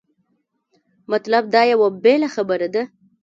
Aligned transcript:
مطلب 1.11 1.43
دا 1.53 1.61
یوه 1.73 1.87
بېله 2.03 2.29
خبره 2.35 2.67
ده. 2.73 2.83